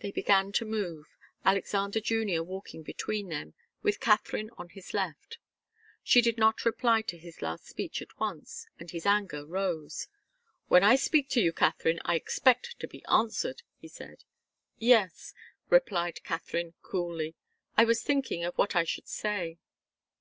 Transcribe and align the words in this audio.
They 0.00 0.10
began 0.10 0.50
to 0.54 0.64
move, 0.64 1.06
Alexander 1.44 2.00
Junior 2.00 2.42
walking 2.42 2.82
between 2.82 3.28
them, 3.28 3.54
with 3.82 4.00
Katharine 4.00 4.50
on 4.58 4.70
his 4.70 4.92
left. 4.92 5.38
She 6.02 6.20
did 6.20 6.38
not 6.38 6.64
reply 6.64 7.02
to 7.02 7.16
his 7.16 7.40
last 7.40 7.68
speech 7.68 8.02
at 8.02 8.18
once, 8.18 8.66
and 8.80 8.90
his 8.90 9.06
anger 9.06 9.46
rose. 9.46 10.08
"When 10.66 10.82
I 10.82 10.96
speak 10.96 11.28
to 11.28 11.40
you, 11.40 11.52
Katharine, 11.52 12.00
I 12.04 12.16
expect 12.16 12.80
to 12.80 12.88
be 12.88 13.04
answered," 13.04 13.62
he 13.76 13.86
said. 13.86 14.24
"Yes," 14.76 15.32
replied 15.70 16.24
Katharine, 16.24 16.74
coolly. 16.82 17.36
"I 17.76 17.84
was 17.84 18.02
thinking 18.02 18.42
of 18.42 18.58
what 18.58 18.74
I 18.74 18.82
should 18.82 19.06
say." 19.06 19.58